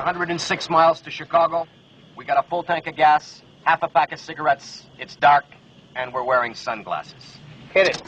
[0.00, 1.66] 106 miles to Chicago.
[2.16, 4.86] We got a full tank of gas, half a pack of cigarettes.
[4.98, 5.44] It's dark,
[5.94, 7.36] and we're wearing sunglasses.
[7.74, 8.02] Hit it.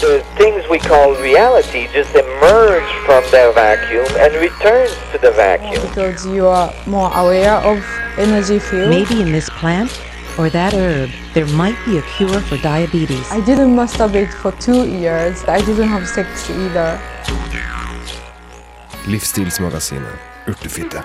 [0.00, 5.80] the things we call reality just emerge from the vacuum and returns to the vacuum.
[5.88, 7.82] because you are more aware of
[8.18, 8.90] energy field.
[8.90, 9.90] Maybe in this plant
[10.38, 13.30] or that herb, there might be a cure for diabetes.
[13.32, 15.44] I didn't masturbate for two years.
[15.48, 16.98] I didn't have sex either.
[19.06, 20.16] Livsstilsmagasinet
[20.48, 21.02] Urtefitte.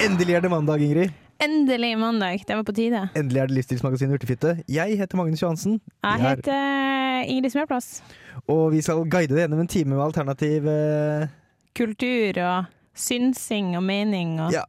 [0.00, 1.10] Endelig er det mandag, Ingrid.
[1.44, 2.42] Endelig mandag.
[2.48, 3.08] Det var på tide.
[3.16, 4.56] Endelig er det Livsstilsmagasinet Urtefitte.
[4.68, 5.80] Jeg heter Magnus Johansen.
[6.04, 8.02] Jeg er- heter Ingrid Smørplass.
[8.48, 11.26] Og vi skal guide deg gjennom en time med alternativ eh,
[11.76, 14.62] Kultur og synsing og mening og Ja,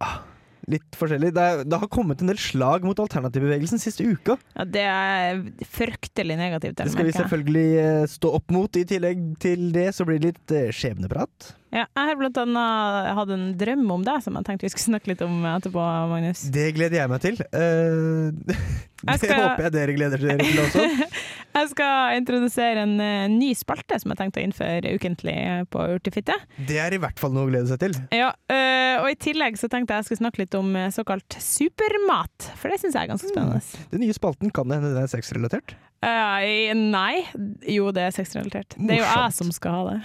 [0.71, 1.31] litt forskjellig.
[1.35, 4.37] Det, er, det har kommet en del slag mot alternativbevegelsen siste uka.
[4.55, 6.77] Ja, det er fryktelig negativt.
[6.81, 8.79] Det skal vi selvfølgelig eh, stå opp mot.
[8.81, 11.51] I tillegg til det så blir det litt eh, skjebneprat.
[11.71, 14.89] Ja, jeg har blant annet hatt en drøm om deg som jeg tenkte vi skulle
[14.89, 16.41] snakke litt om etterpå, Magnus.
[16.51, 17.39] Det gleder jeg meg til.
[17.55, 18.33] Uh,
[19.07, 20.83] det skal- håper jeg dere gleder dere til også.
[21.51, 25.35] Jeg skal introdusere en eh, ny spalte som jeg tenkte å innføre ukentlig
[25.73, 26.37] på Urtefitte.
[26.67, 27.97] Det er i hvert fall noe å glede seg til.
[28.15, 31.37] Ja, øh, og i tillegg så tenkte jeg jeg skulle snakke litt om eh, såkalt
[31.43, 33.85] supermat, for det syns jeg er ganske spennende.
[33.91, 35.75] Den nye spalten kan det hende den er sexrelatert.
[36.01, 37.27] Uh, nei.
[37.69, 38.73] Jo, det er sexrelatert.
[38.79, 39.99] Det er jo jeg som skal ha det.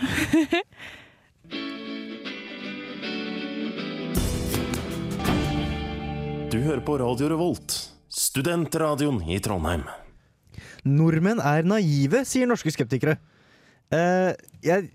[6.47, 7.75] Du hører på Radio Revolt,
[8.09, 9.83] studentradioen i Trondheim.
[10.87, 13.19] Nordmenn er naive, sier norske skeptikere.
[13.93, 14.33] Uh,
[14.65, 14.91] jeg,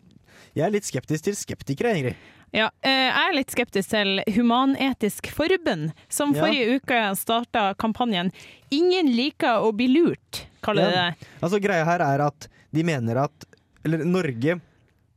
[0.56, 2.30] jeg er litt skeptisk til skeptikere, Ingrid.
[2.52, 6.44] Ja, eh, jeg er litt skeptisk til Human-Etisk Forbund, som Ja.
[6.44, 8.32] forrige uke starta kampanjen
[8.70, 11.12] 'Ingen liker å bli lurt', kaller de Ja.
[11.12, 11.28] det.
[11.42, 13.46] Altså Greia her er at de mener at
[13.86, 14.60] Eller Norge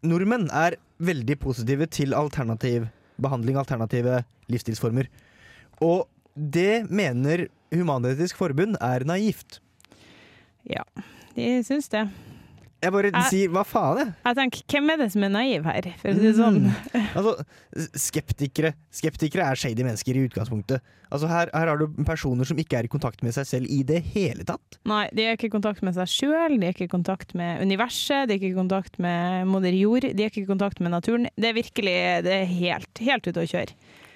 [0.03, 2.89] Nordmenn er veldig positive til alternativ
[3.21, 5.09] behandling, alternative livsstilsformer.
[5.83, 6.07] Og
[6.37, 9.59] det mener Human-Etisk Forbund er naivt.
[10.71, 10.85] Ja,
[11.37, 12.07] de syns det.
[12.85, 14.15] Jeg bare Jeg- sier hva faen, jeg.
[14.27, 16.59] Jeg tenker, hvem er det som er naiv her, for å si det sånn?
[17.17, 17.33] Altså,
[17.97, 20.83] skeptikere Skeptikere er shady mennesker i utgangspunktet.
[21.11, 23.83] Altså her, her har du personer som ikke er i kontakt med seg selv i
[23.87, 24.77] det hele tatt.
[24.85, 27.63] Nei, de er ikke i kontakt med seg sjøl, de er ikke i kontakt med
[27.65, 30.93] universet, de er ikke i kontakt med moder jord, de er ikke i kontakt med
[30.93, 31.29] naturen.
[31.41, 31.97] Det er virkelig
[32.29, 33.73] det er helt, helt ute å kjøre.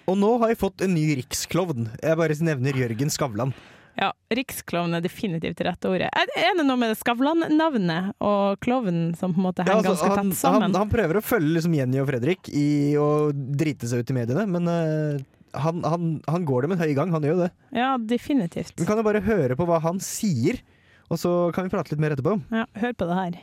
[0.09, 1.89] Og nå har jeg fått en ny riksklovn.
[2.03, 3.55] Jeg bare nevner Jørgen Skavlan.
[3.99, 6.09] Ja, riksklovn er definitivt det rette ordet.
[6.15, 10.31] Er det noe med Skavlan-navnet og klovnen som på en måte Ja, altså, ganske han,
[10.31, 10.67] tett sammen?
[10.69, 14.17] han, han prøver å følge liksom Jenny og Fredrik i å drite seg ut i
[14.21, 15.19] mediene, men uh,
[15.59, 17.11] han, han, han går dem en høy gang.
[17.17, 17.51] Han gjør jo det.
[17.75, 18.77] Ja, definitivt.
[18.79, 20.63] Vi kan jo bare høre på hva han sier,
[21.11, 22.39] og så kan vi prate litt mer etterpå.
[22.55, 23.39] Ja, hør på det her.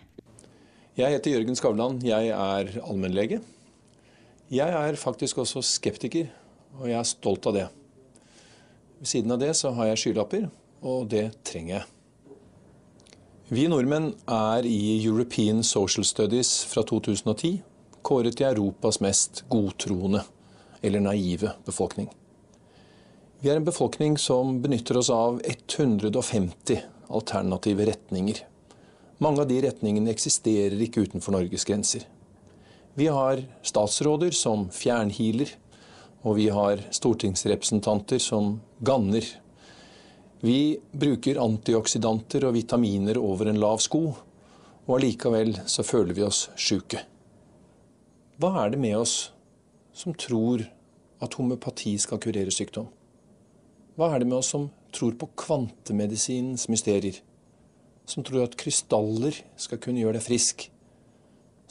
[0.95, 1.99] Jeg heter Jørgen Skavlan.
[2.07, 3.41] Jeg er allmennlege.
[4.53, 6.29] Jeg er faktisk også skeptiker,
[6.79, 7.65] og jeg er stolt av det.
[8.99, 10.49] Ved siden av det så har jeg skylapper,
[10.85, 11.85] og det trenger jeg.
[13.45, 17.59] Vi nordmenn er i European Social Studies fra 2010
[18.05, 20.23] kåret til Europas mest godtroende,
[20.85, 22.09] eller naive, befolkning.
[23.41, 28.41] Vi er en befolkning som benytter oss av 150 alternative retninger.
[29.21, 32.05] Mange av de retningene eksisterer ikke utenfor Norges grenser.
[32.95, 35.51] Vi har statsråder som fjernhealer,
[36.25, 39.25] og vi har stortingsrepresentanter som ganner.
[40.41, 44.07] Vi bruker antioksidanter og vitaminer over en lav sko,
[44.85, 47.03] og allikevel så føler vi oss sjuke.
[48.41, 49.15] Hva er det med oss
[49.95, 50.65] som tror
[51.23, 52.89] at homøpati skal kurere sykdom?
[53.95, 57.21] Hva er det med oss som tror på kvantemedisinens mysterier?
[58.05, 60.67] Som tror at krystaller skal kunne gjøre deg frisk?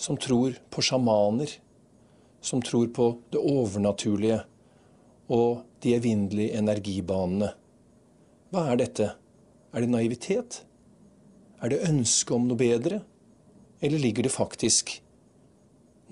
[0.00, 1.50] Som tror på sjamaner?
[2.44, 4.42] Som tror på det overnaturlige
[5.32, 7.54] og de evinnelige energibanene?
[8.52, 9.06] Hva er dette?
[9.72, 10.60] Er det naivitet?
[11.64, 13.00] Er det ønske om noe bedre?
[13.80, 14.98] Eller ligger det faktisk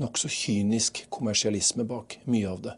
[0.00, 2.74] nokså kynisk kommersialisme bak mye av det?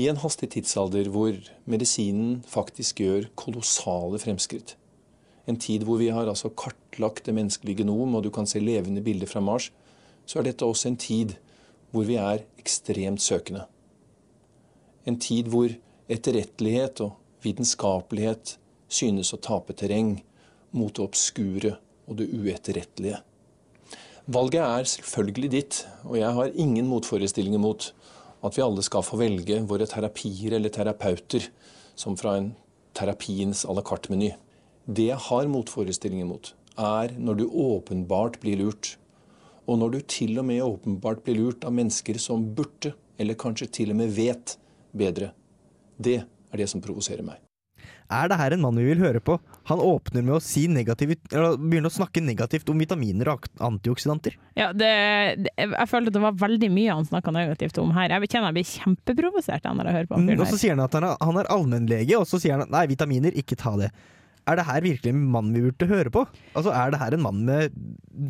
[0.00, 1.36] I en hastig tidsalder hvor
[1.68, 4.76] medisinen faktisk gjør kolossale fremskritt,
[5.50, 9.02] en tid hvor vi har altså kartlagt det menneskelige genom, og du kan se levende
[9.02, 9.68] bilder fra Mars,
[10.24, 11.36] så er dette også en tid
[11.90, 13.64] hvor vi er ekstremt søkende.
[15.06, 15.72] En tid hvor
[16.10, 18.56] etterrettelighet og vitenskapelighet
[18.90, 20.18] synes å tape terreng
[20.76, 21.76] mot det obskure
[22.06, 23.20] og det uetterrettelige.
[24.30, 27.88] Valget er selvfølgelig ditt, og jeg har ingen motforestillinger mot
[28.46, 31.48] at vi alle skal få velge våre terapier eller terapeuter,
[31.98, 32.52] som fra en
[32.96, 34.32] terapiens à la carte-meny.
[34.86, 38.94] Det jeg har motforestillinger mot, er når du åpenbart blir lurt.
[39.68, 43.68] Og når du til og med åpenbart blir lurt av mennesker som burde, eller kanskje
[43.80, 44.56] til og med vet,
[44.96, 45.32] bedre.
[46.00, 47.38] Det er det som provoserer meg.
[48.10, 49.36] Er det her en mann vi vil høre på?
[49.70, 54.34] Han åpner med å si negativt, eller begynner å snakke negativt om vitaminer og antioksidanter.
[54.58, 54.90] Ja, det,
[55.44, 58.10] det, jeg følte det var veldig mye han snakka negativt om her.
[58.16, 60.82] Jeg kjenner jeg blir kjempeprovosert når jeg hører på han Mm, og så sier han
[60.84, 63.76] at han er, han er allmennlege, og så sier han at nei, vitaminer, ikke ta
[63.78, 63.92] det.
[64.48, 66.26] Er det her virkelig en mann vi burde høre på?
[66.56, 67.72] Altså, Er det her en mann med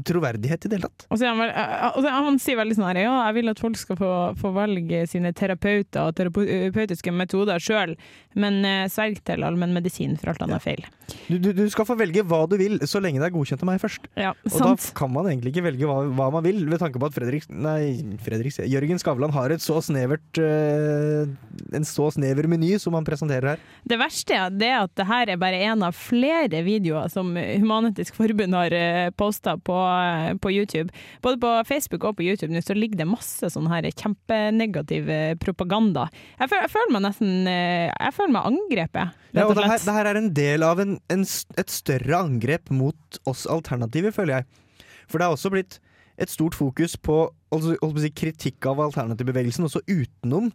[0.06, 1.06] troverdighet i det hele tatt?
[1.10, 3.48] Og så han, vel, eh, og så- han sier veldig sånn her Ja, jeg vil
[3.50, 7.96] at folk skal få, få velge sine terapeuter og terapeutiske metoder sjøl,
[8.34, 10.84] men eh, sverg til allmennmedisin, for alt annet er feil.
[11.28, 13.70] Du, du, du skal få velge hva du vil, så lenge det er godkjent av
[13.72, 14.06] meg først.
[14.16, 14.84] Ja, Og sant.
[14.92, 17.48] da kan man egentlig ikke velge hva, hva man vil, ved tanke på at Fredrik,
[17.50, 21.26] nei, Fredrik Jørgen Skavlan har et så snevert eh,
[21.74, 23.64] en så snever meny som han presenterer her.
[23.86, 28.16] Det verste er det at det her er bare en av flere videoer som Human-Etisk
[28.16, 28.74] Forbund har
[29.20, 30.90] posta på, eh, på YouTube.
[31.22, 35.34] Både på Facebook og på YouTube nå så ligger det masse sånn her kjempenegativ eh,
[35.40, 36.08] propaganda.
[36.38, 39.84] Jeg føler, jeg føler meg nesten eh, Jeg føler meg angrepet, Ja, og det her,
[39.84, 41.24] det her er en del av en, en,
[41.60, 44.84] et større angrep mot oss alternativer, føler jeg.
[45.10, 45.80] For det er også blitt
[46.20, 50.50] et stort fokus på altså, si, kritikk av alternativbevegelsen, også utenom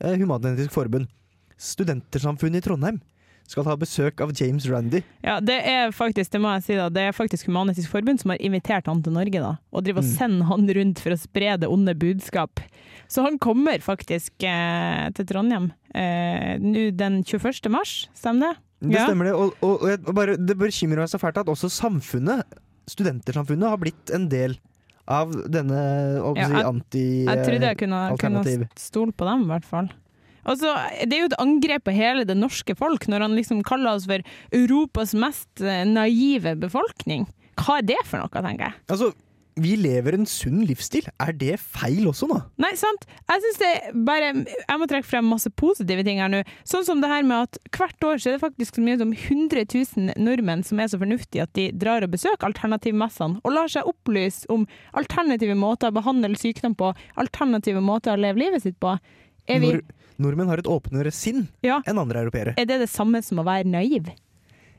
[0.00, 1.10] eh, Human-Etisk Forbund.
[1.60, 3.00] Studentersamfunnet i Trondheim
[3.50, 5.02] skal ha besøk av James Randy.
[5.26, 8.30] Ja, det er faktisk, det må jeg si da, det er faktisk Human-Etisk Forbund som
[8.30, 9.56] har invitert han til Norge, da.
[9.74, 10.14] Og driver og Mm.
[10.16, 12.60] sender han rundt for å spre det onde budskap.
[13.10, 17.68] Så han kommer faktisk eh, til Trondheim eh, nå den 21.
[17.74, 18.56] mars, stemmer det?
[18.80, 19.06] Det Ja.
[19.08, 22.44] stemmer det, og, og, og jeg- bare, det bekymrer meg så fælt at også samfunnet,
[22.88, 24.54] studentersamfunnet, har blitt en del
[25.10, 25.80] av denne
[26.36, 27.04] Ja, si, jeg- anti...
[27.26, 29.90] Jeg trodde jeg kunne, kunne stole på dem, i hvert fall.
[30.50, 30.74] Altså,
[31.06, 34.08] det er jo et angrep på hele det norske folk, når han liksom kaller oss
[34.10, 34.24] for
[34.56, 37.28] Europas mest eh, naive befolkning.
[37.60, 38.80] Hva er det for noe, tenker jeg.
[38.90, 39.12] Altså,
[39.60, 41.06] vi lever en sunn livsstil.
[41.20, 42.38] Er det feil også nå?
[42.62, 43.06] Nei, sant.
[43.28, 43.72] Jeg syns det
[44.06, 46.42] bare Jeg må trekke frem masse positive ting her nå.
[46.68, 49.12] Sånn som det her med at hvert år så er det faktisk så mye som
[49.12, 53.70] 100 000 nordmenn som er så fornuftige at de drar og besøker alternativmessene og lar
[53.72, 58.78] seg opplyse om alternative måter å behandle sykdom på, alternative måter å leve livet sitt
[58.80, 58.96] på.
[59.48, 62.52] Er, vi, Nord nordmenn har et åpnere sinn ja, enn andre europeere.
[62.60, 64.10] er det det samme som å være naiv?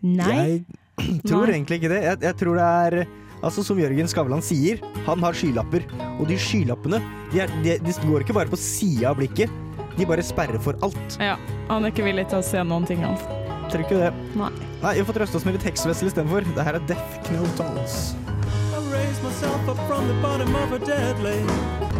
[0.01, 0.61] Nei.
[1.01, 1.55] Jeg tror Nei.
[1.57, 2.03] egentlig ikke det.
[2.05, 3.01] Jeg, jeg tror det er
[3.41, 4.77] Altså Som Jørgen Skavlan sier,
[5.07, 5.81] han har skylapper.
[6.21, 6.99] Og de skylappene
[7.31, 9.49] de, er, de, de går ikke bare på sida av blikket,
[9.97, 11.17] de bare sperrer for alt.
[11.17, 11.39] Ja,
[11.71, 13.17] han er ikke villig til å se noen ting, han.
[13.73, 14.11] Tror ikke det.
[14.37, 14.51] Nei.
[14.83, 16.45] Nei, Vi får trøste oss med litt heksevessel istedenfor.
[16.53, 17.97] Det her er Death Knell Tolls.
[18.77, 21.90] I raise myself up from the bottom of a dead lake.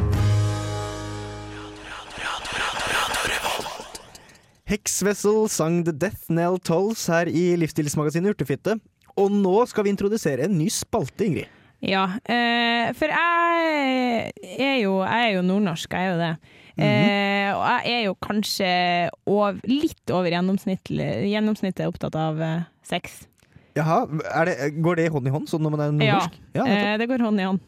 [4.72, 8.78] Hexvessel sang The Death Knell Tolls her i Livsstilsmagasinet Urtefitte.
[9.20, 11.50] Og nå skal vi introdusere en ny spalte, Ingrid.
[11.84, 14.32] Ja, eh, for jeg
[14.62, 16.32] er jo, jeg er jo nordnorsk, jeg er jo det.
[16.78, 16.86] Mhm.
[16.86, 18.70] eh, og jeg er jo kanskje
[19.28, 23.26] ov litt over gjennomsnittlig- gjennomsnittet opptatt av eh, sex.
[23.76, 24.06] Jaha,
[24.46, 26.40] det, Går det hånd i hånd sånn når man er nordnorsk?
[26.56, 26.88] Ja, nettopp.
[26.88, 27.60] eh, det går hånd i hånd.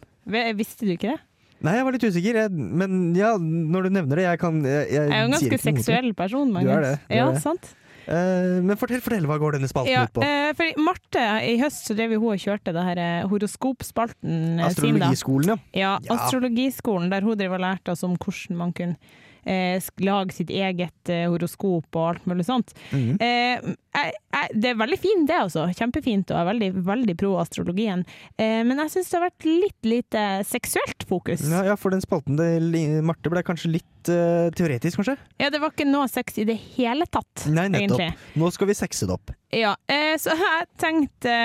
[0.55, 1.19] Visste du ikke det?
[1.63, 2.41] Nei, jeg var litt usikker.
[2.43, 5.59] Jeg, men ja, når du nevner det, jeg kan Jeg, jeg, er jo en ganske
[5.63, 6.67] seksuell noe person, Magnus.
[6.69, 7.43] Du er det, du ja, er det.
[7.45, 7.71] sant?
[8.03, 10.25] Uh, men fortell, fortell, hva går denne spalten Ja, ut på?
[10.27, 14.73] Uh, for Marte, i høst så drev hun og kjørte det her eh, horoskopspalten eh,
[14.75, 14.97] sin.
[14.97, 15.57] Astrologiskolen, ja.
[15.71, 16.17] Ja, Ja.
[16.17, 18.99] astrologiskolen, der hun drev og lærte oss om hvordan man kunne
[19.45, 22.73] eh, lage sitt eget eh, horoskop og alt mulig sånt.
[22.93, 23.59] Eh,
[23.93, 25.67] jeg, jeg, det er veldig fint det, altså.
[25.77, 28.05] Kjempefint, og jeg er veldig, veldig pro astrologien.
[28.41, 31.43] Eh, men jeg syns det har vært litt lite seksuelt fokus.
[31.49, 31.63] ja.
[31.73, 32.73] Ja, for den spalten til
[33.05, 35.15] Marte ble kanskje litt eh, teoretisk, kanskje?
[35.39, 38.01] Ja, det var ikke noe sex i det hele tatt, Nei, nettopp.
[38.01, 38.41] egentlig.
[38.41, 39.31] Nå skal vi sexe det opp.
[39.53, 41.37] Ja, eh, så jeg tenkte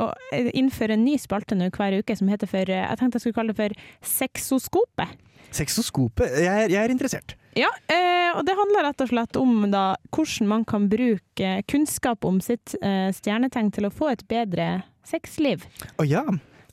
[0.00, 0.10] å
[0.52, 3.54] innføre en ny spalte nå hver uke som heter for Jeg tenkte jeg skulle kalle
[3.54, 5.16] det for Sexoskopet.
[5.54, 6.36] Sexoskopet.
[6.44, 7.36] Jeg, jeg er interessert.
[7.58, 12.24] Ja, eh, og det handler rett og slett om da, hvordan man kan bruke kunnskap
[12.28, 14.70] om sitt eh, stjernetegn til å få et bedre
[15.06, 15.66] sexliv.
[15.98, 16.24] Å ja.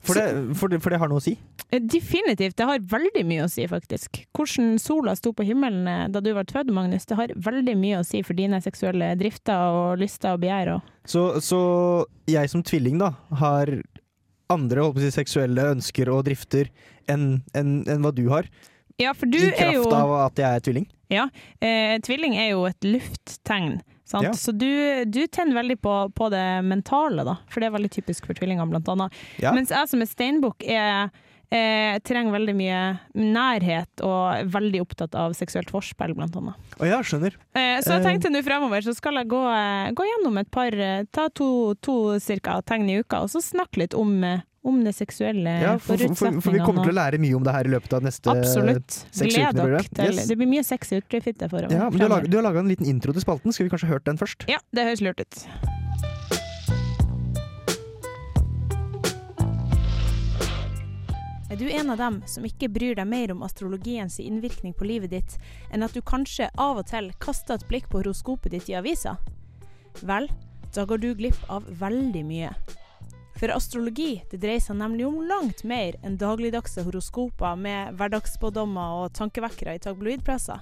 [0.06, 1.34] For det, for, det, for det har noe å si.
[1.68, 4.22] Eh, Definitivt, det har veldig mye å si, faktisk.
[4.36, 8.00] Hvordan sola sto på himmelen eh, da du var født, Magnus, det har veldig mye
[8.00, 10.76] å si for dine seksuelle drifter og lyster og begjær.
[10.76, 10.94] Og.
[11.08, 11.60] Så, så
[12.30, 13.74] jeg som tvilling, da, har
[14.52, 16.70] andre si, seksuelle ønsker og drifter
[17.08, 18.48] enn en, en hva du har.
[18.98, 20.88] Ja, for du I er jo kraft av at jeg er tvilling.
[21.12, 21.28] Ja,
[21.64, 23.78] eh, tvilling er jo et lufttegn.
[24.08, 24.24] Sant?
[24.24, 24.32] Ja.
[24.32, 24.68] Så du,
[25.04, 27.36] du tenner veldig på, på det mentale, da.
[27.52, 29.16] For det er veldig typisk for tvillinger, blant annet.
[29.42, 29.52] Ja.
[29.56, 31.12] Mens jeg som er steinbukk, er
[31.50, 32.80] Eh, trenger veldig mye
[33.16, 36.74] nærhet og er veldig opptatt av seksuelt forspill, blant annet.
[36.76, 37.38] Å ja, skjønner.
[37.56, 38.04] Eh, så jeg Eh.
[38.04, 41.74] tenkte nå fremover så skal jeg gå, eh, gå gjennom et par, eh, ta to,
[41.80, 45.96] to cirka tegn i uka, og så snakke litt om, om det seksuelle Ja, for,
[45.96, 48.02] for, for, for vi kommer til å lære mye om det her i løpet av
[48.02, 49.06] neste Absolutt.
[49.16, 50.26] Gled dere til Yes.
[50.28, 51.96] Det blir mye sexy i utrefitte for Ja, men
[52.28, 53.52] du har laga en liten intro til spalten.
[53.54, 54.44] Skulle vi kanskje hørt den først?
[54.48, 55.77] Ja, det høres lurt ut.
[61.48, 65.14] Er du en av dem som ikke bryr deg mer om astrologiens innvirkning på livet
[65.14, 65.36] ditt,
[65.72, 69.14] enn at du kanskje av og til kaster et blikk på horoskopet ditt i avisa?
[70.04, 70.28] Vel,
[70.76, 72.52] da går du glipp av veldig mye.
[73.38, 79.14] For astrologi det dreier seg nemlig om langt mer enn dagligdagse horoskoper med hverdagsspådommer og
[79.16, 80.58] tankevekkere i tabloidpressa.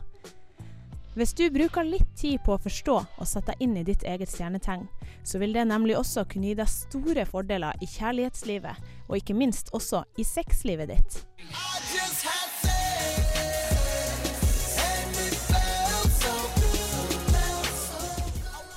[1.17, 4.29] Hvis du bruker litt tid på å forstå og sette deg inn i ditt eget
[4.29, 4.83] stjernetegn,
[5.25, 9.73] så vil det nemlig også kunne gi deg store fordeler i kjærlighetslivet, og ikke minst
[9.73, 11.17] også i sexlivet ditt.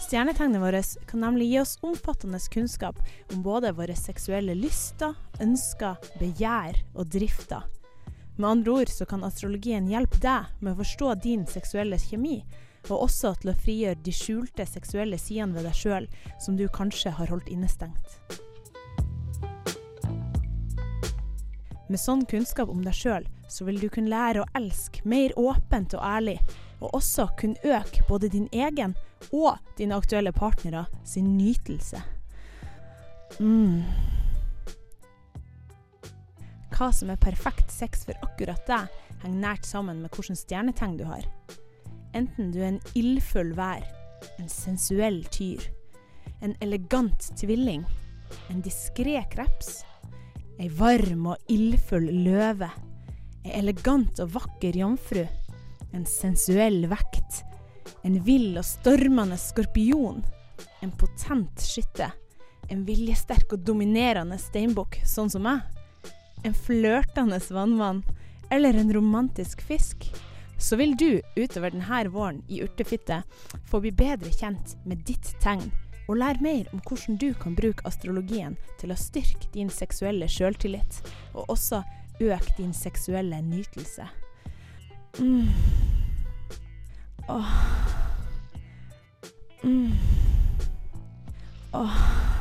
[0.05, 3.03] Stjernetegnet vårt kan nemlig gi oss omfattende kunnskap
[3.33, 5.11] om både våre seksuelle lyster,
[5.43, 7.67] ønsker, begjær og drifter.
[8.39, 12.37] Med andre ord så kan astrologien hjelpe deg med å forstå din seksuelle kjemi,
[12.87, 16.07] og også til å frigjøre de skjulte seksuelle sidene ved deg sjøl
[16.39, 18.15] som du kanskje har holdt innestengt.
[21.91, 25.97] Med sånn kunnskap om deg sjøl, så vil du kunne lære å elske mer åpent
[25.99, 26.37] og ærlig,
[26.79, 28.95] og også kunne øke både din egen
[29.33, 31.99] og dine aktuelle partnere sin nytelse.
[33.43, 33.83] Mm.
[36.79, 38.85] Hva som er perfekt sex for akkurat deg,
[39.19, 41.25] henger nært sammen med hvilket stjernetegn du har.
[42.15, 43.81] Enten du er en ildfull vær,
[44.39, 45.65] en sensuell tyr,
[46.39, 47.81] en elegant tvilling,
[48.47, 49.81] en diskré kreps,
[50.55, 52.69] ei varm og ildfull løve,
[53.43, 55.25] ei elegant og vakker jomfru,
[55.91, 57.41] en sensuell vekt,
[58.07, 60.23] en vill og stormende skorpion,
[60.79, 62.07] en potent skytte,
[62.71, 65.67] en viljesterk og dominerende steinbukk, sånn som meg,
[66.43, 68.03] en flørtende vannmann
[68.49, 70.09] eller en romantisk fisk,
[70.59, 73.21] så vil du utover denne våren i Urtefitte
[73.69, 75.69] få bli bedre kjent med ditt tegn,
[76.09, 81.01] og lære mer om hvordan du kan bruke astrologien til å styrke din seksuelle sjøltillit,
[81.33, 81.83] og også
[82.19, 84.09] øke din seksuelle nytelse.
[85.19, 85.47] Mm.
[87.29, 87.53] Åh.
[89.63, 89.93] Mm.
[91.73, 92.38] Åh.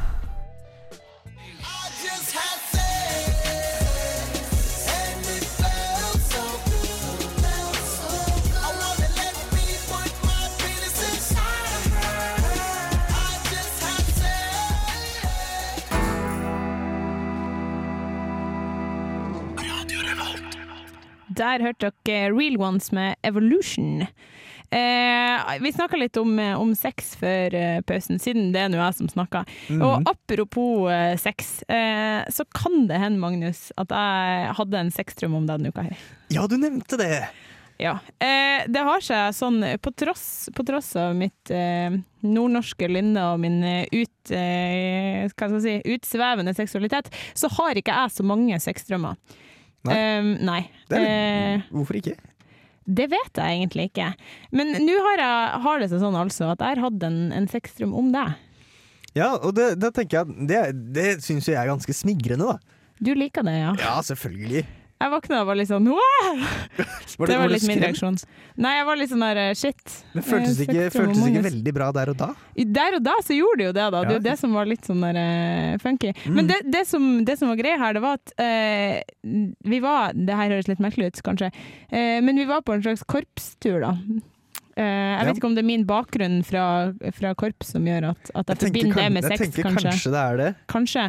[21.38, 24.06] Der hørte dere Real Ones med Evolution.
[24.70, 28.98] Eh, vi snakka litt om, om sex før eh, pausen, siden det er nå jeg
[28.98, 29.48] som snakker.
[29.70, 29.84] Mhm.
[29.86, 35.38] Og apropos eh, sex, eh, så kan det hende, Magnus, at jeg hadde en sexdrøm
[35.38, 36.02] om deg denne uka her.
[36.34, 37.28] Ja, du nevnte det!
[37.78, 37.94] Ja.
[38.18, 41.94] Eh, det har seg sånn, på tross, på tross av mitt eh,
[42.26, 45.30] nordnorske lynne og min eh, ut, eh,
[45.62, 49.14] si, utsvevende seksualitet, så har ikke jeg så mange sexdrømmer.
[49.86, 49.94] Nei.
[50.18, 50.60] Um, nei.
[50.90, 52.16] Det er Eh, hvorfor ikke?
[52.88, 54.06] det vet jeg egentlig ikke.
[54.56, 55.20] Men nå har,
[55.60, 58.32] har det seg sånn altså at jeg har hatt en, en sexdrøm om deg.
[59.16, 60.60] Ja, og det, da tenker jeg det,
[60.96, 62.78] det syns jeg er ganske smigrende, da.
[62.98, 63.74] Du liker det, ja?
[63.78, 64.64] Ja, selvfølgelig.
[64.98, 66.38] Jeg våkna og var litt sånn wow!
[67.18, 68.16] Var Det var litt min reaksjon.
[68.62, 69.92] Nei, jeg var litt sånn der shit.
[70.14, 72.28] Men føltes det Eh, ikke, føltes ikke veldig bra der og da?
[72.78, 74.00] Der og da så gjorde det jo det, da.
[74.02, 74.18] Det er Ja.
[74.18, 76.10] jo det som var litt sånn der eh, funky.
[76.26, 76.34] Mm.
[76.34, 78.98] Men det, det, som, det som var greia her, det var at uh,
[79.70, 81.50] vi var Det her høres litt merkelig ut, kanskje,
[81.94, 83.92] uh, men vi var på en slags korpstur, da.
[84.78, 85.24] Uh, jeg Ja.
[85.26, 86.64] vet ikke om det er min bakgrunn fra,
[87.14, 89.46] fra korps som gjør at, at jeg, Jeg forbinder det med sex, kanskje.
[89.46, 90.10] jeg tenker kanskje.
[90.14, 90.50] det er det.
[90.74, 91.06] Kanskje.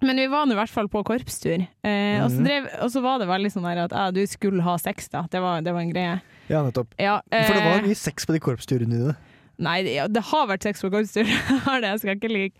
[0.00, 2.44] Eh, men vi var nå i hvert fall på korpstur, eh, og, så Mhm.
[2.46, 5.22] drev, og så var det veldig sånn at ja, du skulle ha sex, da.
[5.30, 6.20] Det var, det var en greie.
[6.48, 6.94] Ja, nettopp.
[6.98, 9.16] Ja, For det var eh, mye sex på de korpsturene dine.
[9.58, 11.26] Nei, det, det har vært sex på korpstur,
[11.66, 12.54] har det, jeg skal ikke like.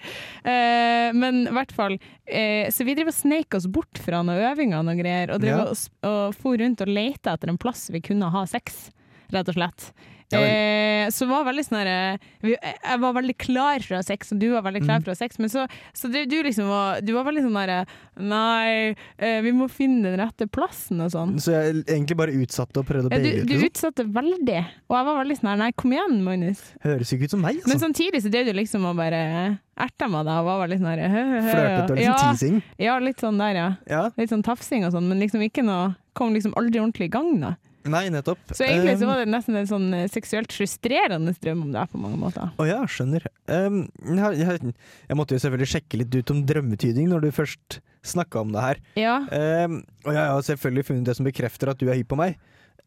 [0.45, 1.95] Eh, men i hvert fall
[2.27, 5.55] eh, Så vi driver og sneik oss bort fra noen øvinger og greier, og, drev
[5.55, 5.65] Ja.
[5.71, 5.77] og,
[6.11, 8.91] og for rundt og leita etter en plass vi kunne ha sex,
[9.31, 9.93] rett og slett.
[10.31, 14.03] Ja eh, så var veldig sånn eh, vi- Jeg var veldig klar for å ha
[14.05, 14.87] sex, og du var veldig Mm.
[14.87, 15.67] klar å ha sex, men så,
[15.97, 17.87] så du, du liksom var Du var veldig sånn derre
[18.21, 21.37] Nei, eh, vi må finne den rette plassen og sånn.
[21.41, 23.47] Så jeg egentlig bare utsatte og prøvde å Ja, ut.
[23.47, 24.59] du utsatte veldig,
[24.91, 26.61] og jeg var veldig sånn her Nei, kom igjen, Magnus.
[26.85, 27.87] Høres ikke ut som meg, Men altså.
[27.89, 31.53] samtidig så drev du liksom og bare erta meg da og var veldig sånn her
[31.55, 32.63] Flørtet og liksom ja, teasing.
[32.79, 33.69] ja, litt sånn der, ja.
[33.89, 34.11] Ja.
[34.19, 37.41] Litt sånn tafsing og sånn, men liksom ikke noe Kom liksom aldri ordentlig i gang,
[37.41, 37.55] da.
[37.89, 38.41] Nei, nettopp.
[38.53, 42.01] Så egentlig så var det nesten en sånn eh, seksuelt frustrerende drøm om deg på
[42.03, 42.51] mange måter.
[42.59, 43.25] Å ja, skjønner.
[43.47, 44.73] Um, jeg, jeg,
[45.09, 48.65] jeg måtte jo selvfølgelig sjekke litt ut om drømmetyding når du først snakka om det
[48.67, 48.83] her.
[48.99, 52.19] Ja, Um, og jeg har selvfølgelig funnet det som bekrefter at du er hypp på
[52.21, 52.37] meg.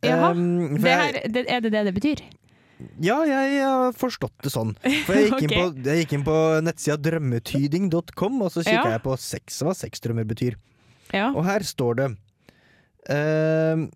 [0.04, 2.22] Jaha, Um, det her, det, er det det det betyr?
[3.04, 4.72] Ja, jeg har forstått det sånn.
[5.06, 8.94] For jeg gikk, inn, på, jeg gikk inn på nettsida drømmetyding.com, og så kikka Ja.
[8.98, 10.58] jeg på sex, hva sexdrømmer betyr.
[11.14, 11.28] Ja.
[11.36, 12.08] Og her står det
[13.14, 13.90] ehm,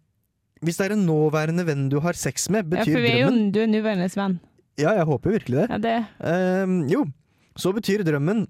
[0.63, 3.12] Hvis det er en nåværende venn du har sex med, betyr drømmen ja, for vi
[3.12, 4.38] er jo du er nåværende venn.
[4.79, 5.67] Ja, jeg håper jo virkelig det.
[5.71, 5.97] Ja, det.
[6.19, 7.03] Uh, jo,
[7.55, 8.45] så betyr drømmen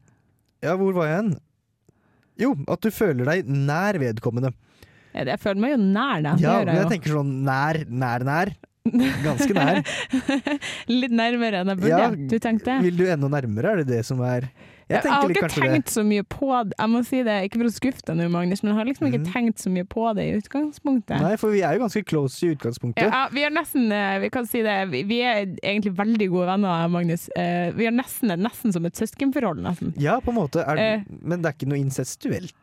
[0.65, 1.33] Ja, hvor var jeg hen?
[2.41, 4.51] Jo, at du føler deg nær vedkommende.
[5.13, 6.41] Ja, det- jeg føler meg jo nær deg.
[6.41, 8.53] Ja, men jeg jeg tenker sånn nær, nær, nær.
[9.23, 9.79] Ganske nær.
[11.01, 11.89] Litt nærmere enn jeg burde.
[11.89, 12.75] Ja, du tenkte?
[12.83, 13.71] Vil du enda nærmere?
[13.71, 14.49] Er det det som er
[14.85, 15.93] Jeg Jeg, har ikke tenkt det.
[15.95, 16.75] så mye på det.
[16.77, 19.07] Jeg må si det, ikke for å skuffe deg nå, Magnus, men jeg har liksom
[19.09, 19.29] ikke mm.
[19.33, 21.15] tenkt så mye på det i utgangspunktet.
[21.23, 23.07] Nei, for vi er jo ganske close i utgangspunktet.
[23.09, 26.51] Ja, vi er nesten eh, Vi kan si det, vi- vi er egentlig veldig gode
[26.51, 27.25] venner, Magnus.
[27.35, 29.95] Eh, Vi er nesten, nesten som et søskenforhold, nesten.
[29.97, 30.61] Ja, på en måte.
[30.61, 32.53] Er, uh, men det er ikke noe incestuelt.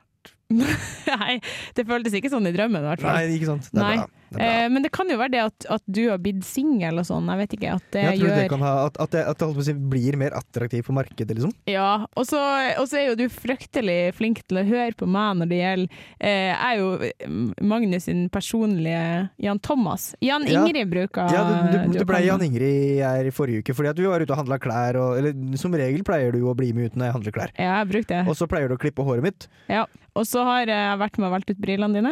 [0.53, 1.41] Nei,
[1.75, 3.19] det føltes ikke sånn i drømmen, i hvert fall.
[3.19, 3.67] Nei, ikke sant.
[3.73, 3.97] Det er Nei.
[4.05, 4.22] bra.
[4.41, 7.27] Eh, men det kan jo være det at, at du har blitt singel og sånn,
[7.29, 7.75] jeg vet ikke.
[7.77, 10.87] At det gjør det kan ha At, at, det, at det si, blir mer attraktivt
[10.87, 11.53] på markedet, liksom.
[11.69, 15.59] Ja, og så er jo du fryktelig flink til å høre på meg når det
[15.61, 20.15] gjelder eh, Jeg er jo eh, Magnus sin personlige Jan Thomas.
[20.21, 20.63] Jan Ja.
[20.67, 22.43] Ingrid bruker Ja, du, du, du du ble Jan.
[22.43, 24.99] Ingrid her i forrige uke, fordi at du var ute og handla klær.
[25.01, 27.53] Og, eller som regel pleier du å bli med ut når jeg handler klær.
[27.59, 28.25] Ja, jeg brukte det.
[28.31, 29.49] Og så pleier du å klippe håret mitt.
[29.71, 29.87] Ja.
[30.19, 32.11] Og så har jeg vært med og valgt ut brillene dine.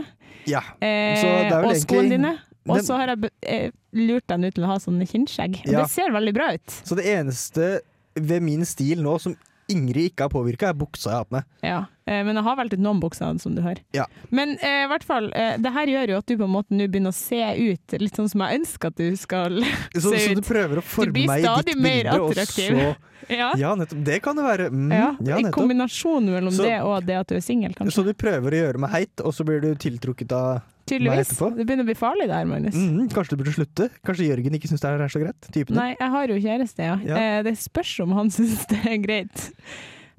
[0.48, 0.62] Ja.
[0.80, 2.32] Eh, Så det er vel og egentlig- dine.
[2.70, 5.62] Og så har jeg eh, lurt deg nå til å ha sånne kinnskjegg.
[5.66, 5.82] Og Ja.
[5.84, 6.80] det ser veldig bra ut.
[6.84, 7.80] Så det eneste
[8.14, 9.36] ved min stil nå som
[9.70, 11.44] Ingrid ikke har påvirka, er buksa jeg har på meg.
[11.62, 13.78] Ja, eh, men jeg har valgt ut noen bukser, som du hører.
[13.94, 14.08] Ja.
[14.34, 16.74] Men eh, i hvert fall, eh, det her gjør jo at du på en måte
[16.74, 19.60] nå begynner å se ut litt sånn som jeg ønsker at du skal
[19.94, 22.96] Så, se så du prøver å forme meg i ditt mer bilde, og så
[23.30, 24.02] Ja, Ja, nettopp.
[24.04, 24.66] Det kan det være.
[24.74, 27.94] Mm, ja, ja, I kombinasjon mellom Så- det og det at du er singel, kanskje.
[27.94, 31.32] Så du prøver å gjøre meg heit, og så blir du tiltrukket av Tydeligvis.
[31.38, 32.76] Det begynner å bli farlig der, Magnus.
[32.76, 33.88] Mhm, kanskje du burde slutte?
[34.06, 35.50] Kanskje Jørgen ikke syns det her er så greit?
[35.54, 35.78] Typen.
[35.78, 36.98] Nei, jeg har jo kjæreste, ja.
[37.06, 37.20] Ja.
[37.20, 39.48] Eh, det spørs om han syns det er greit.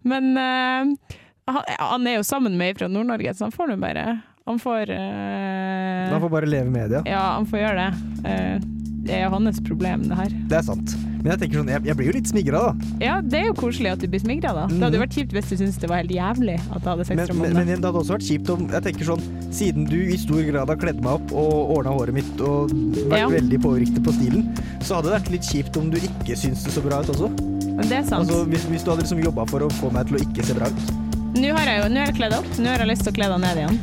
[0.07, 1.17] Men eh,
[1.51, 4.05] han, han er jo sammen med ei fra Nord-Norge, så han får nå bare
[4.51, 7.15] Han får uh, Han får bare leve med det, ja.
[7.15, 7.91] Ja, han får gjøre det.
[8.27, 8.69] Uh,
[9.01, 10.33] det er hans problem, det her.
[10.51, 10.91] Det er sant.
[11.21, 12.89] Men jeg tenker sånn, jeg, jeg blir jo litt smigra, da.
[13.01, 14.63] Ja, det er jo koselig at du blir smigra, da.
[14.69, 17.05] Det hadde jo vært kjipt hvis du syntes det var helt jævlig at jeg hadde
[17.05, 17.77] sex Men, sexdrøm men, men det.
[17.77, 20.79] det hadde også vært kjipt om Jeg tenker sånn, Siden du i stor grad har
[20.81, 22.73] kledd meg opp og ordna håret mitt og
[23.11, 23.29] vært Ja.
[23.33, 24.47] veldig påvirket på stilen,
[24.81, 27.29] så hadde det vært litt kjipt om du ikke syns det så bra ut også.
[27.69, 28.25] Men det er sant.
[28.25, 30.57] Altså, hvis, hvis du hadde liksom jobba for å få meg til å ikke se
[30.57, 30.93] bra ut.
[31.37, 33.17] Nå har jeg jo nå er jeg kledd opp, nå har jeg lyst til å
[33.19, 33.77] kle deg ned igjen.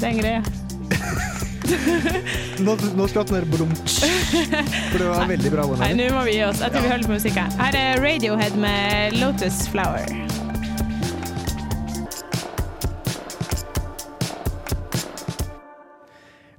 [0.00, 0.42] Det er en greie.
[2.64, 4.06] Nå, nå den der blumtsj.
[4.90, 5.66] For det var veldig bra.
[5.82, 6.62] Nei, nå må vi gi oss.
[6.64, 7.52] Jeg tror vi holder på musikk her.
[7.60, 10.08] Her er Radiohead med Lotus Flower.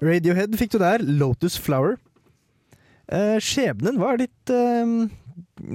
[0.06, 1.01] Radiohead fikk du der.
[1.01, 1.97] Lotus Flower.
[3.10, 4.97] Eh, skjebnen, hva er ditt eh,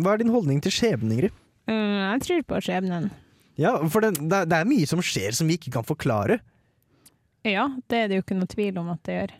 [0.00, 1.34] Hva er din holdning til skjebnen, Ingrid?
[1.66, 3.10] Mm, jeg tror på skjebnen.
[3.58, 6.38] Ja, for det, det er mye som skjer som vi ikke kan forklare.
[7.46, 9.34] Ja, det er det jo ikke noe tvil om at det gjør.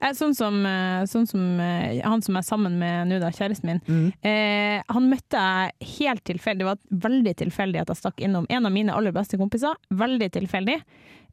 [0.00, 3.68] Eh, Sånn som, eh, sånn som eh, han som er sammen med nå, da, kjæresten
[3.68, 3.80] min.
[3.86, 4.06] Mm.
[4.24, 6.62] Eh, han møtte jeg helt tilfeldig.
[6.64, 9.76] Det var veldig tilfeldig at jeg stakk innom en av mine aller beste kompiser.
[9.92, 10.78] Veldig tilfeldig.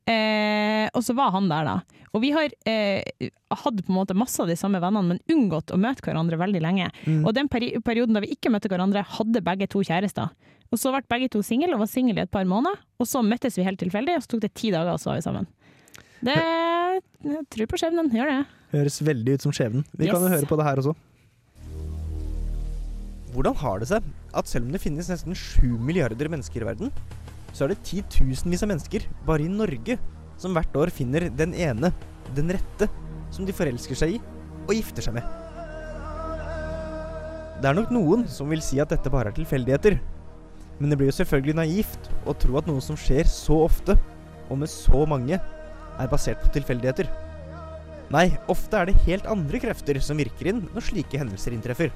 [0.08, 2.04] Eh, og så var han der, da.
[2.16, 3.04] Og vi har eh,
[3.52, 6.62] hatt på en måte masse av de samme vennene, men unngått å møte hverandre veldig
[6.64, 6.88] lenge.
[7.06, 7.26] Mm.
[7.28, 10.32] Og den peri perioden da vi ikke møtte hverandre, hadde begge to kjærester.
[10.72, 12.80] Og så ble begge to single, og var single i et par måneder.
[13.00, 15.20] Og så møttes vi helt tilfeldig, og så tok det ti dager, og så var
[15.20, 15.48] vi sammen.
[16.28, 16.38] Det
[17.28, 18.40] jeg tror på skjebnen, gjør det.
[18.74, 19.86] Høres veldig ut som skjebnen.
[19.98, 20.94] Vi kan jo høre på det her også.
[23.34, 24.06] Hvordan har det seg
[24.38, 26.92] at selv om det finnes nesten sju milliarder mennesker i verden,
[27.54, 29.98] så er det titusenvis av mennesker bare i Norge
[30.42, 31.92] som hvert år finner den ene,
[32.38, 32.90] den rette,
[33.34, 34.22] som de forelsker seg i
[34.68, 35.26] og gifter seg med.
[37.58, 39.98] Det er nok noen som vil si at dette bare er tilfeldigheter.
[40.78, 43.96] Men det blir jo selvfølgelig naivt å tro at noe som skjer så ofte,
[44.48, 45.40] og med så mange,
[45.98, 47.10] er basert på tilfeldigheter.
[48.14, 51.92] Nei, ofte er det helt andre krefter som virker inn når slike hendelser inntreffer.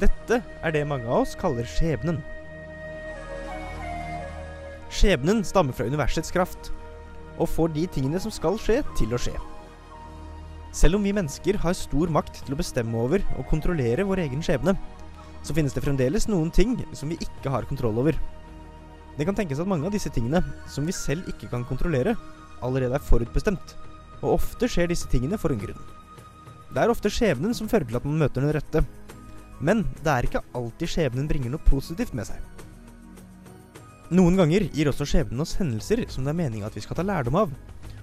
[0.00, 2.22] Dette er det mange av oss kaller skjebnen.
[4.94, 6.70] Skjebnen stammer fra universets kraft,
[7.34, 9.34] og får de tingene som skal skje, til å skje.
[10.74, 14.42] Selv om vi mennesker har stor makt til å bestemme over og kontrollere vår egen
[14.42, 14.74] skjebne,
[15.44, 18.16] så finnes det fremdeles noen ting som vi ikke har kontroll over.
[19.14, 22.16] Det kan tenkes at mange av disse tingene, som vi selv ikke kan kontrollere,
[22.62, 23.74] allerede er forutbestemt,
[24.22, 25.80] og ofte skjer disse tingene for en grunn.
[26.74, 28.82] Det er ofte skjebnen som fører til at man møter den rette,
[29.64, 32.40] men det er ikke alltid skjebnen bringer noe positivt med seg.
[34.14, 37.04] Noen ganger gir også skjebnen oss hendelser som det er meninga at vi skal ta
[37.06, 37.54] lærdom av,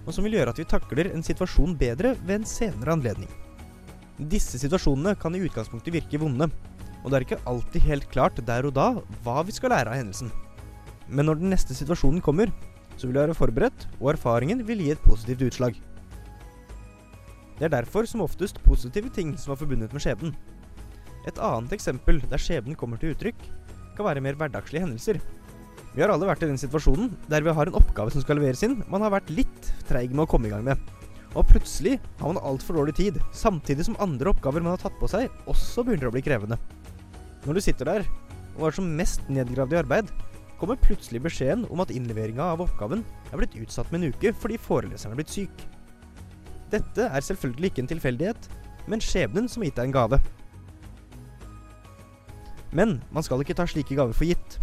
[0.02, 3.30] og som vil gjøre at vi takler en situasjon bedre ved en senere anledning.
[4.32, 6.50] Disse situasjonene kan i utgangspunktet virke vonde,
[7.02, 8.88] og det er ikke alltid helt klart der og da
[9.26, 10.32] hva vi skal lære av hendelsen.
[11.10, 12.52] Men når den neste situasjonen kommer,
[13.02, 15.78] så vil du være forberedt, og erfaringen vil gi et positivt utslag.
[17.58, 20.36] Det er derfor som oftest positive ting som er forbundet med skjebnen.
[21.26, 23.42] Et annet eksempel der skjebnen kommer til uttrykk,
[23.98, 25.20] kan være mer hverdagslige hendelser.
[25.92, 28.62] Vi har alle vært i den situasjonen der vi har en oppgave som skal leveres
[28.66, 30.82] inn, man har vært litt treig med å komme i gang med.
[31.34, 35.10] Og plutselig har man altfor dårlig tid, samtidig som andre oppgaver man har tatt på
[35.10, 36.60] seg, også begynner å bli krevende.
[37.48, 38.10] Når du sitter der
[38.60, 40.12] og er som mest nedgravd i arbeid,
[40.62, 44.60] kommer plutselig beskjeden om at innleveringa av oppgaven er blitt utsatt med en uke fordi
[44.62, 45.64] foreleseren er blitt syk.
[46.72, 48.48] Dette er selvfølgelig ikke en tilfeldighet,
[48.88, 50.22] men skjebnen som har gitt deg en gave.
[52.72, 54.58] Men man skal ikke ta slike gaver for gitt.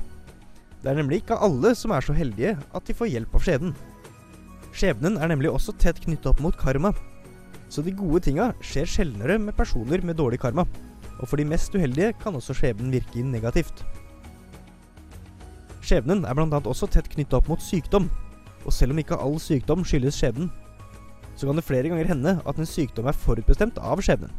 [0.80, 3.76] Det er nemlig ikke alle som er så heldige at de får hjelp av skjebnen.
[4.78, 6.94] Skjebnen er nemlig også tett knyttet opp mot karma.
[7.68, 10.64] Så de gode tinga skjer sjeldnere med personer med dårlig karma.
[11.18, 13.82] Og for de mest uheldige kan også skjebnen virke inn negativt.
[15.88, 16.58] Skjebnen er bl.a.
[16.68, 18.10] også tett knyttet opp mot sykdom.
[18.66, 20.50] Og selv om ikke all sykdom skyldes skjebnen,
[21.38, 24.32] så kan det flere ganger hende at en sykdom er forutbestemt av skjebnen.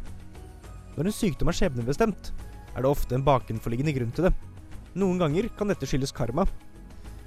[0.94, 2.30] Når en sykdom er skjebnebestemt,
[2.76, 4.32] er det ofte en bakenforliggende grunn til det.
[5.00, 6.44] Noen ganger kan dette skyldes karma,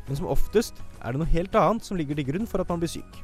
[0.07, 2.79] men som oftest er det noe helt annet som ligger til grunn for at man
[2.79, 3.19] blir syk.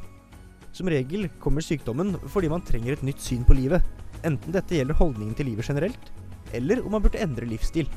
[0.76, 3.86] Som regel kommer sykdommen fordi man trenger et nytt syn på livet,
[4.28, 6.12] enten dette gjelder holdningen til livet generelt,
[6.52, 7.88] eller om man burde endre livsstil.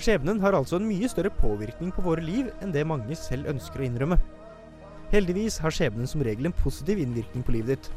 [0.00, 3.82] Skjebnen har altså en mye større påvirkning på våre liv enn det mange selv ønsker
[3.82, 4.16] å innrømme.
[5.10, 7.90] Heldigvis har skjebnen som regel en positiv innvirkning på livet ditt,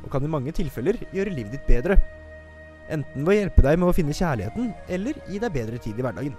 [0.00, 1.98] og kan i mange tilfeller gjøre livet ditt bedre.
[2.88, 6.06] Enten ved å hjelpe deg med å finne kjærligheten, eller gi deg bedre tid i
[6.06, 6.38] hverdagen.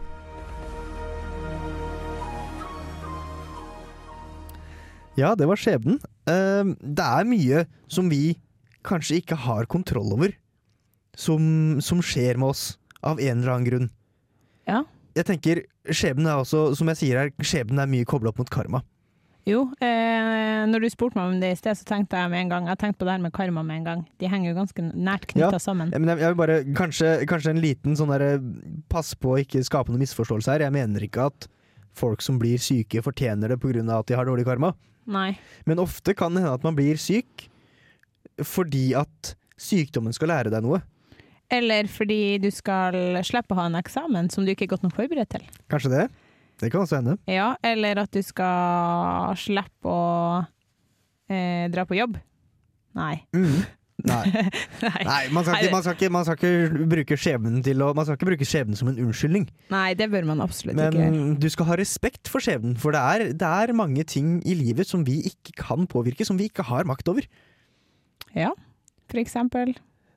[5.20, 6.02] Ja, det var skjebnen.
[6.26, 8.40] Eh, det er mye som vi
[8.86, 10.34] kanskje ikke har kontroll over,
[11.14, 12.66] som, som skjer med oss
[13.06, 13.88] av en eller annen grunn.
[14.66, 14.82] Ja.
[15.16, 18.52] Jeg tenker, skjebnen er også, som jeg sier her, skjebnen er mye kobla opp mot
[18.52, 18.82] karma.
[19.46, 22.50] Jo, eh, når du spurte meg om det i sted, så tenkte jeg med en
[22.50, 24.02] gang Jeg tenkte på det her med karma med en gang.
[24.18, 25.92] De henger jo ganske nært knytta sammen.
[25.94, 28.40] Ja, men jeg, jeg vil bare, kanskje, kanskje en liten sånn derre
[28.90, 30.66] Pass på å ikke skape noen misforståelse her.
[30.66, 31.48] Jeg mener ikke at
[31.96, 33.86] folk som blir syke, fortjener det pga.
[34.00, 34.74] at de har dårlig karma.
[35.06, 35.38] Nei.
[35.70, 37.46] Men ofte kan det hende at man blir syk
[38.44, 40.82] fordi at sykdommen skal lære deg noe.
[41.54, 44.96] Eller fordi du skal slippe å ha en eksamen som du ikke er godt nok
[44.98, 45.46] forberedt til.
[45.72, 46.06] Kanskje det?
[46.62, 47.18] Det kan også hende.
[47.30, 50.44] Ja, eller at du skal slippe å
[51.30, 52.18] eh, dra på jobb.
[52.96, 53.18] Nei.
[53.36, 53.66] Mm.
[54.06, 54.24] Nei.
[55.08, 55.22] Nei.
[55.34, 58.18] Man, skal ikke, man, skal ikke, man skal ikke bruke skjebnen til å Man skal
[58.20, 59.48] ikke bruke skjebnen som en unnskyldning.
[59.72, 61.14] Nei, det bør man absolutt ikke gjøre.
[61.16, 64.58] Men du skal ha respekt for skjebnen, for det er, det er mange ting i
[64.60, 67.28] livet som vi ikke kan påvirke, som vi ikke har makt over.
[68.36, 68.52] Ja,
[69.12, 69.74] for eksempel.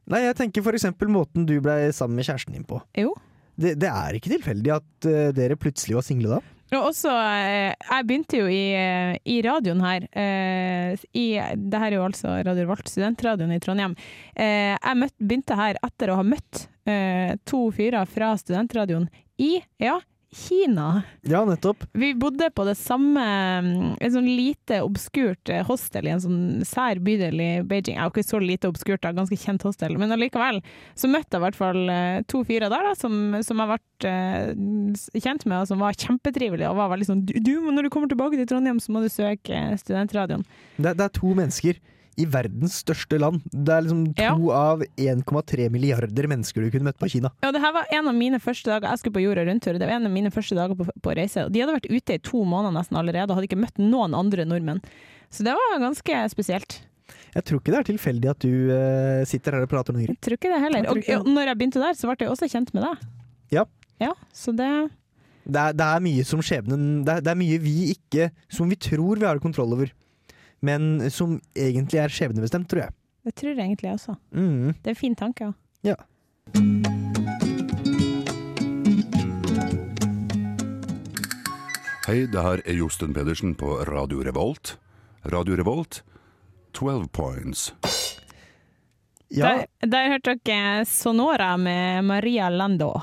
[0.09, 2.81] Nei, jeg tenker for eksempel måten du blei sammen med kjæresten din på.
[2.97, 3.12] Jo.
[3.59, 6.55] Det, det er ikke tilfeldig at uh, dere plutselig var single da.
[6.68, 10.05] Og også, eh, jeg begynte jo i, eh, i radioen her.
[11.16, 11.23] I,
[11.57, 13.94] det her er jo altså Radio Revolt, studentradioen i Trondheim.
[14.37, 16.66] Jeg møtt, begynte her etter å ha møtt
[17.49, 19.09] to fyrer fra studentradioen
[19.40, 19.97] i ja,
[20.31, 21.03] Kina.
[21.23, 21.85] Ja, nettopp.
[21.97, 26.41] Vi bodde på det samme En Et sånn lite obskurt eh, hostel i en sånn
[26.69, 27.97] sær bydel i Beijing.
[27.97, 30.61] Ja, ikke så lite obskurt, da, ganske kjent hostel, men allikevel
[30.99, 34.12] så møtte jeg i hvert fall eh, to fyrer der da, som, som jeg ble
[34.12, 36.69] eh, kjent med, og som var kjempetrivelige.
[36.69, 39.09] Og var veldig sånn du, du, når du kommer tilbake til Trondheim, så må du
[39.12, 40.45] søke studentradioen.
[40.77, 41.81] Det, det er to mennesker
[42.18, 43.44] i verdens største land.
[43.52, 47.31] Det er liksom to av 1,3 milliarder mennesker du kunne møtt på Kina.
[47.44, 49.78] Ja, det her var en av mine første dager Jeg skulle på jorda rundt-tur.
[49.78, 51.46] Det var en av mine første dager på, på reise.
[51.52, 54.46] De hadde vært ute i to måneder nesten allerede og hadde ikke møtt noen andre
[54.48, 54.83] nordmenn.
[55.31, 56.81] Så det var ganske spesielt.
[57.35, 60.18] Jeg tror ikke det er tilfeldig at du uh, sitter her og prater noe Jeg
[60.24, 60.88] tror ikke det heller.
[60.90, 63.04] Og, og når jeg begynte der, så ble jeg også kjent med deg.
[63.54, 63.64] Ja.
[64.02, 64.68] Ja, så det
[65.48, 68.68] Det er, det er mye som skjebnen det er, det er mye vi ikke Som
[68.70, 69.90] vi tror vi har kontroll over.
[70.61, 72.94] Men som egentlig er skjebnebestemt, tror jeg.
[73.29, 74.14] Det tror jeg egentlig også.
[74.33, 74.75] Mm.
[74.79, 75.53] Det er en fin tanke.
[75.87, 75.97] Ja.
[82.09, 84.79] Hei, det her er Josten Pedersen på Radio Revolt.
[85.29, 86.03] Radio Revolt,
[86.73, 87.75] 12 points.
[89.29, 92.94] Der, der hørte dere Sonora med Maria Lando.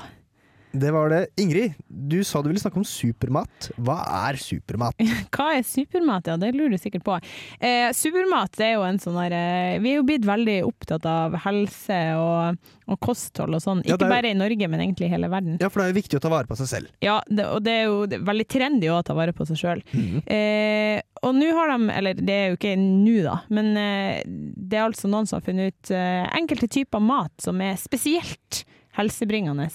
[0.76, 1.20] Det var det.
[1.40, 3.70] Ingrid, du sa du ville snakke om supermat.
[3.80, 3.96] Hva
[4.28, 4.96] er supermat?
[5.34, 6.28] Hva er supermat?
[6.30, 7.16] Ja, det lurer du sikkert på.
[7.60, 11.06] Eh, supermat det er jo en sånn der eh, Vi er jo blitt veldig opptatt
[11.08, 12.60] av helse og,
[12.92, 13.80] og kosthold og sånn.
[13.86, 15.56] Ikke ja, er- bare i Norge, men egentlig i hele verden.
[15.62, 16.92] Ja, for det er jo viktig å ta vare på seg selv.
[17.04, 19.60] Ja, det, og det er jo det er veldig trendy å ta vare på seg
[19.62, 19.84] sjøl.
[19.96, 20.22] Mhm.
[20.26, 24.76] Eh, og nå har de, eller det er jo ikke nå da, men eh, det
[24.78, 28.60] er altså noen som har funnet ut enkelte typer mat som er spesielt
[28.98, 29.66] helsebringende.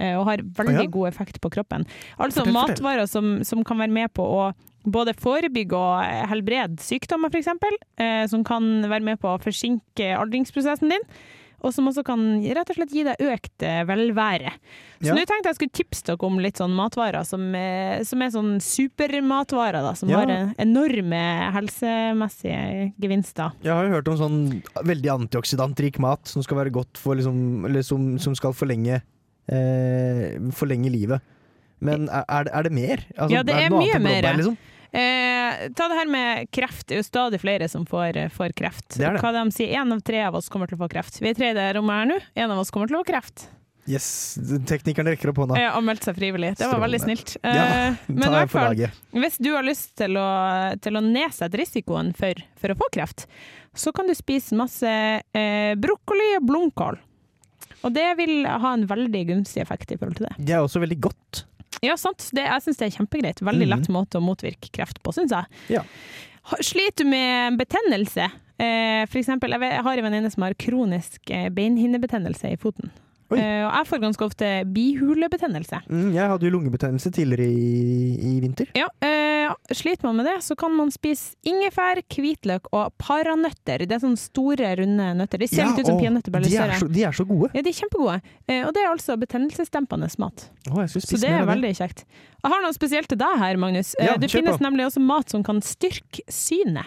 [0.00, 0.90] Eh, Og har veldig ja.
[0.96, 1.84] god effekt på kroppen.
[2.18, 2.76] Altså Fortell, fortell.
[2.80, 4.50] matvarer som, som kan være med på å
[4.88, 7.52] både forebygge og eh, helbrede sykdommer, f.eks.
[8.00, 11.04] Eh, som kan være med på å forsinke aldringsprosessen din.
[11.60, 14.48] Og som også kan rett og slett gi deg økt eh, velvære.
[15.02, 15.16] Så Ja.
[15.16, 17.42] nå tenkte jeg skulle tipse dere om litt sånn matvarer som,
[18.08, 19.92] som er sånn supermatvarer, da.
[19.92, 20.22] Som Ja.
[20.22, 21.20] har enorme
[21.52, 23.52] helsemessige gevinster.
[23.64, 24.38] Jeg har jo hørt om sånn
[24.88, 29.02] veldig antioksidantrik mat som skal være godt for liksom Eller som, som skal forlenge
[29.50, 31.20] eh, Forlenge livet.
[31.80, 33.04] Men er, er det- er mer?
[33.16, 34.28] Altså, ja, det er, noe mye mer.
[34.36, 34.56] Liksom?
[34.92, 36.86] Eh, ta det her med kreft.
[36.88, 38.88] Det er jo stadig flere som får, eh, får kreft.
[38.98, 39.22] Det er det.
[39.22, 41.20] Hva de sier, Én av tre av oss kommer til å få kreft.
[41.20, 42.20] Vi er tre i det rommet her nå.
[42.36, 43.46] Én av oss kommer til å få kreft.
[43.88, 44.36] Yes,
[44.68, 45.56] teknikeren rekker opp hånda.
[45.58, 46.50] Ja, og meldte seg frivillig.
[46.58, 46.84] Det var Strålende.
[46.84, 47.36] veldig snilt.
[47.42, 48.76] Ja, Eh, men ta i hvert fall,
[49.14, 53.26] hvis du har lyst til å, til å nedsette risikoen for, for å få kreft,
[53.74, 56.98] så kan du spise masse eh, brokkoli og blomkål.
[57.86, 60.34] Og det vil ha en veldig gunstig effekt i forhold til det.
[60.38, 61.44] Det er også veldig godt.
[61.84, 62.26] Ja, sant.
[62.36, 63.40] Det, jeg syns det er kjempegreit.
[63.46, 65.60] Veldig lett måte å motvirke kreft på, syns jeg.
[65.78, 65.84] Ja.
[66.60, 68.26] Sliter du med betennelse?
[68.60, 72.92] Eh, for eksempel, jeg har en venninne som har kronisk eh, beinhinnebetennelse i foten.
[73.38, 75.80] Eh, og jeg får ganske ofte bihulebetennelse.
[75.90, 78.70] Mm, jeg hadde jo lungebetennelse tidligere i, i vinter.
[78.74, 83.86] Ja, eh, sliter man med det, så kan man spise ingefær, hvitløk og paranøtter.
[83.86, 85.38] Det er sånne store, runde nøtter.
[85.42, 86.92] De ser Ja, litt ut som peanøtter, bare litt de større.
[86.92, 87.50] de er så gode.
[87.54, 88.20] Ja, de er kjempegode.
[88.48, 90.48] Eh, og det er altså betennelsesdempende mat.
[90.70, 92.04] Å, Så det er veldig kjekt.
[92.42, 93.94] Jeg har noe spesielt til deg her, Magnus.
[93.98, 94.64] Eh, Ja, det finnes på.
[94.64, 96.86] nemlig også mat som kan styrke synet.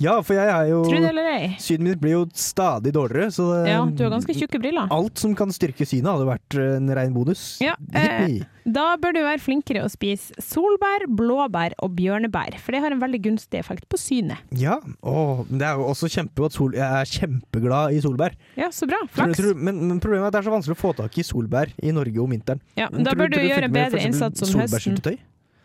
[0.00, 1.48] Ja, for jeg er jo Tro det eller ei.
[1.60, 4.88] Synet mitt blir jo stadig dårligere, så det- Ja, du har ganske tjukke briller.
[4.90, 7.58] alt som kan styrke synet, hadde vært en rein bonus.
[7.60, 12.80] Ja, eh, da bør du være flinkere å spise solbær, blåbær og bjørnebær, for det
[12.80, 14.38] har en veldig gunstig effekt på synet.
[14.52, 16.52] Ja, og det er jo også kjempegodt.
[16.52, 18.32] Sol jeg er kjempeglad i solbær.
[18.56, 18.96] Ja, så bra.
[19.04, 19.36] Tror, Flaks.
[19.36, 21.68] tror, men, men problemet er at det er så vanskelig å få tak i solbær
[21.82, 22.60] i Norge om vinteren.
[22.74, 24.96] Ja, Men da tror bør du tror gjøre en med bedre eksempel innsats om høsten.
[24.96, 25.18] Solbærsyltetøy?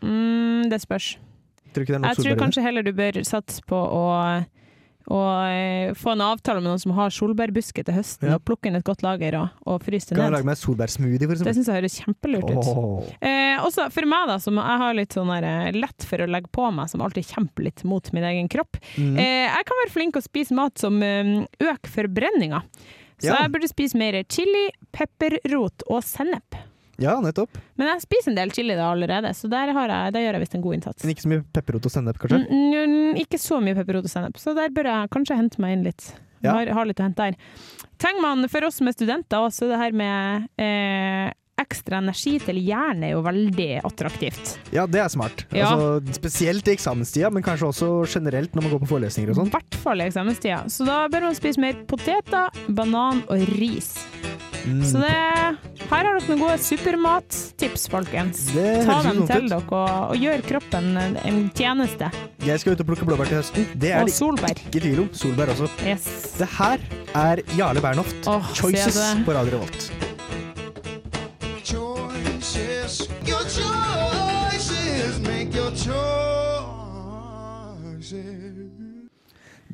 [0.03, 1.15] Mm, det spørs.
[1.75, 2.41] Tror ikke det er nok Jeg tror det?
[2.45, 4.03] kanskje heller du bør satse på å,
[5.05, 5.17] å
[5.51, 8.37] eh, få en avtale med noen som har solbærbuske til høsten, Ja.
[8.39, 11.27] og plukke inn et godt lager og, og fryse det Kan jeg lage meg solbærsmoothie,
[11.27, 11.57] for Det eksempel?
[11.59, 12.71] syns jeg høres kjempelurt ut.
[12.73, 13.05] Oh.
[13.21, 16.29] Eh, også for meg, da, som jeg har litt sånn der, eh, lett for å
[16.31, 18.79] legge på meg, som alltid kjemper litt mot min egen kropp.
[18.97, 19.13] Mm.
[19.19, 22.63] Eh, jeg kan være flink å spise mat som eh, øker forbrenninga.
[23.21, 23.43] Så Ja.
[23.43, 26.57] jeg burde spise mer chili, pepperrot og sennep.
[27.01, 27.57] Ja, nettopp.
[27.79, 30.43] Men jeg spiser en del chili da allerede, så der, har jeg, der gjør jeg
[30.45, 31.03] visst en god innsats.
[31.03, 32.41] Men ikke så mye pepperrot og sennep, kanskje?
[32.45, 35.75] Mm, mm, ikke så mye pepperrot og sennep, så der bør jeg kanskje hente meg
[35.75, 36.11] inn litt.
[36.45, 36.53] Ja.
[36.55, 37.39] Har, har litt å hente der.
[38.01, 42.57] Trenger man, for oss som er studenter, også det her med eh, ekstra energi til
[42.59, 44.57] hjernen er jo veldig attraktivt.
[44.75, 45.45] Ja, det er smart.
[45.55, 45.69] Ja.
[45.71, 49.51] Altså, spesielt i eksamenstida, men kanskje også generelt når man går på forelesninger og sånn.
[49.53, 50.63] I hvert fall i eksamenstida.
[50.71, 53.93] Så da bør man spise mer poteter, banan og ris.
[54.65, 54.81] Mm.
[54.81, 58.47] Så det, her har dere noen gode supermattips, folkens.
[58.55, 59.75] Det Ta dem til dere og,
[60.09, 62.09] og gjør kroppen en, en tjeneste.
[62.45, 63.69] Jeg skal ut og plukke blåbær til høsten.
[63.77, 64.57] Det er Og det solbær.
[64.65, 65.11] ikke tvil om.
[65.15, 65.69] Solbær også.
[65.85, 66.09] Yes.
[66.41, 66.83] Det her
[67.15, 68.17] er Jarle Bernhoft.
[68.27, 70.04] oh, Choices på Radio Revolt.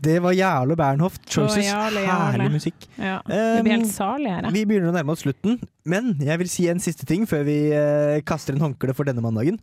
[0.02, 1.22] Det var Jarle Bernhoft.
[1.28, 1.60] Choices.
[1.62, 2.32] Å, Jarle, Jarle.
[2.38, 2.88] Herlig musikk.
[2.96, 4.50] Ja, det blir helt her.
[4.56, 7.58] Vi begynner å nærme oss slutten, men jeg vil si en siste ting før vi
[7.76, 9.60] eh, kaster en håndkle for denne mandagen.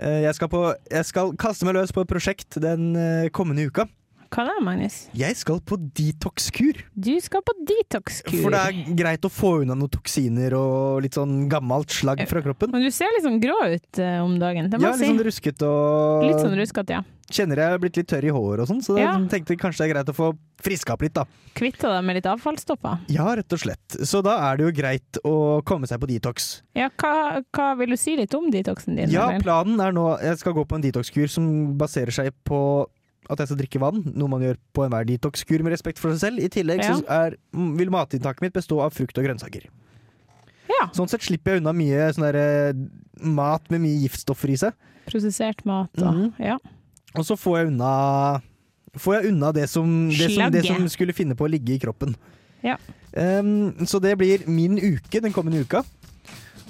[0.00, 3.68] Eh, jeg, skal på, jeg skal kaste meg løs på et prosjekt den eh, kommende
[3.68, 3.86] uka.
[4.32, 4.94] Hva da, Magnus?
[5.12, 6.78] Jeg skal på detox-kur.
[6.96, 8.38] Du skal på detox-kur.
[8.40, 12.40] For det er greit å få unna noen toksiner og litt sånn gammelt slagg fra
[12.44, 12.72] kroppen.
[12.72, 15.10] Men du ser litt sånn grå ut uh, om dagen, det må Ja, litt si.
[15.12, 17.02] sånn rusket og Litt sånn ruskete, ja.
[17.32, 19.12] Kjenner jeg er blitt litt tørr i håret og sånn, så Ja.
[19.28, 20.30] tenkte kanskje det er greit å få
[20.64, 21.24] friska opp litt, da.
[21.56, 23.04] Kvitta deg med litt avfallstopper?
[23.12, 23.98] Ja, rett og slett.
[24.08, 26.62] Så da er det jo greit å komme seg på detox.
[26.76, 29.12] Ja, hva, hva vil du si litt om detoxen din?
[29.12, 29.44] Ja, eller?
[29.44, 32.86] planen er nå Jeg skal gå på en detox-kur som baserer seg på
[33.32, 36.20] at jeg skal drikke vann, noe man gjør på enhver detox-kur med respekt for seg
[36.26, 36.42] selv.
[36.44, 39.68] I tillegg så er, mm, vil matinntaket mitt bestå av frukt og grønnsaker.
[40.96, 42.72] Sånn sett slipper jeg unna mye sånn der, eh,
[43.22, 44.72] mat med mye giftstoffer i seg.
[45.06, 46.32] Prosessert mat og Mhm.
[46.42, 46.56] Ja.
[47.14, 48.42] Og så får jeg unna
[48.98, 51.78] Får jeg unna det som, det som, det som skulle finne på å ligge i
[51.78, 52.14] kroppen.
[52.62, 52.76] ja.
[53.16, 55.82] Um, så det blir min uke den kommende uka.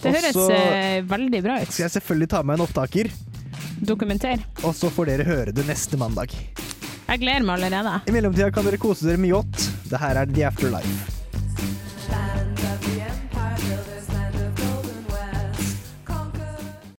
[0.02, 1.68] Det høres så eh, veldig bra ut.
[1.70, 3.10] skal jeg selvfølgelig ta med en opptaker,
[3.80, 4.42] Dokumenter.
[4.64, 6.30] og så får dere høre det neste mandag.
[7.08, 8.00] Jeg gleder meg allerede.
[8.08, 9.66] I mellomtida kan dere kose dere med yacht.
[9.90, 11.21] Det her er The Afterlife.